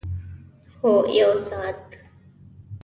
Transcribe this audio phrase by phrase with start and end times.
[0.83, 1.81] هو، یوه ساعت